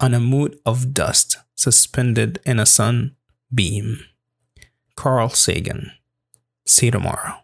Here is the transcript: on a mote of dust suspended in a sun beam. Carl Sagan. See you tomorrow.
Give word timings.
on 0.00 0.14
a 0.14 0.20
mote 0.20 0.58
of 0.64 0.94
dust 0.94 1.36
suspended 1.54 2.40
in 2.46 2.58
a 2.58 2.66
sun 2.66 3.16
beam. 3.54 4.00
Carl 4.96 5.28
Sagan. 5.28 5.92
See 6.66 6.86
you 6.86 6.92
tomorrow. 6.92 7.39